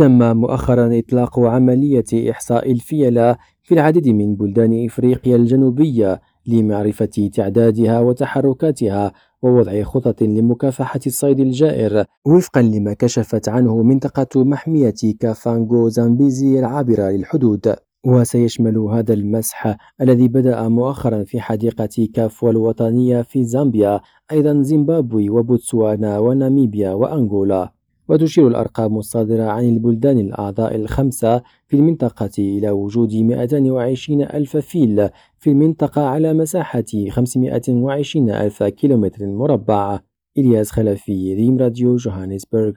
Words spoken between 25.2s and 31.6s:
وبوتسوانا وناميبيا وأنغولا. وتشير الأرقام الصادرة عن البلدان الأعضاء الخمسة